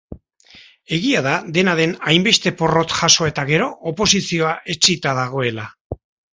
Egia 0.95 1.21
da 1.27 1.33
dena 1.57 1.75
den 1.81 1.93
hainbeste 2.13 2.55
porrot 2.63 2.97
jaso 3.03 3.29
eta 3.33 3.47
gero 3.53 3.69
oposizioa 3.95 4.57
etsita 4.77 5.17
dagoela. 5.23 5.71